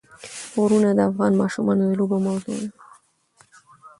[0.59, 2.69] غرونه د افغان ماشومانو د لوبو موضوع ده.